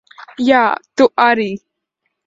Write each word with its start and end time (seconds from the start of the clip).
Jā, 0.47 0.61
tu 1.03 1.09
arī. 1.27 1.49